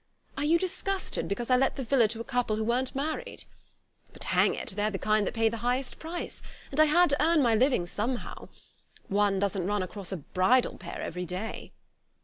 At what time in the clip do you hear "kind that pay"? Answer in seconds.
4.97-5.47